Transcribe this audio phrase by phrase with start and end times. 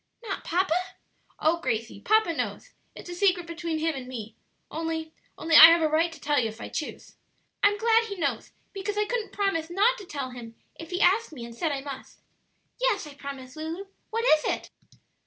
[0.23, 0.73] "Not papa?"
[1.39, 4.35] "Oh, Gracie, papa knows; it's a secret between him and me
[4.71, 7.17] only only I have a right to tell you if I choose."
[7.61, 11.31] "I'm glad he knows, because I couldn't promise not to tell him if he asked
[11.33, 12.23] me and said I must.
[12.81, 13.85] Yes, I promise, Lulu.
[14.09, 14.71] What is it?"